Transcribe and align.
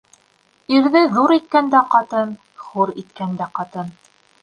Ирҙе 0.77 1.03
ҙур 1.17 1.35
иткән 1.37 1.71
дә 1.75 1.83
ҡатын, 1.93 2.35
хур 2.65 2.97
иткән 3.05 3.41
дә 3.45 3.53
ҡатын. 3.61 3.97